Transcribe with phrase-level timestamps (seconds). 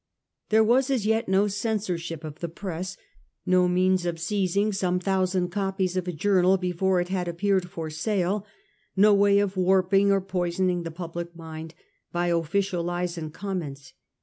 [0.49, 2.97] There was as yet no censorship of the press,
[3.45, 7.91] no means of seizing some thousand copies of a journal before it had appeared for
[7.91, 8.43] sale,
[8.95, 11.75] no way of warping or poisoning the public mind
[12.11, 13.93] by official lies and comments.